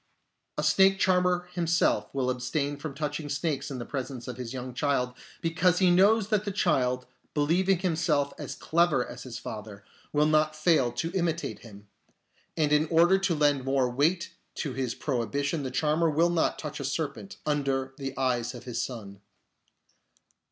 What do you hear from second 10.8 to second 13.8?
to imitate him; and in order to lend